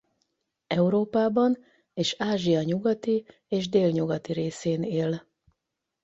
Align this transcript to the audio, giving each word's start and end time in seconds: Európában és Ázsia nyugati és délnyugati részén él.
Európában 0.67 1.57
és 1.93 2.15
Ázsia 2.17 2.61
nyugati 2.61 3.25
és 3.47 3.69
délnyugati 3.69 4.33
részén 4.33 4.83
él. 4.83 5.27